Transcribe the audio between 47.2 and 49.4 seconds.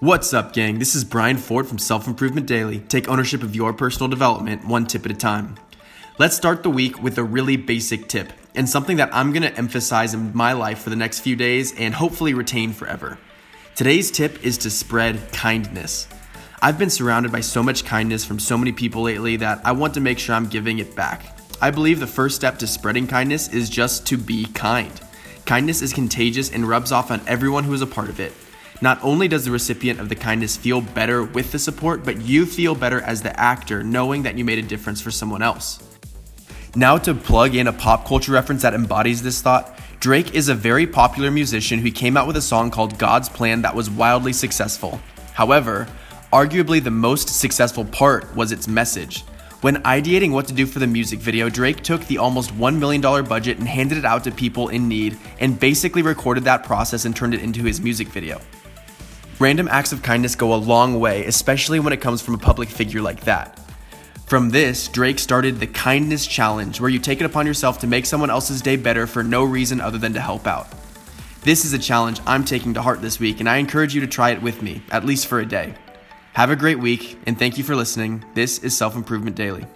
successful part was its message.